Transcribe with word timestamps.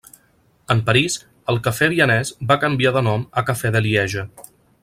En 0.75 0.79
París, 0.87 1.17
el 1.53 1.61
café 1.69 1.91
vienés 1.93 2.33
va 2.53 2.59
canviar 2.67 2.97
de 2.99 3.07
nom 3.11 3.29
a 3.43 3.47
café 3.51 3.77
de 3.77 3.87
Lieja. 3.89 4.29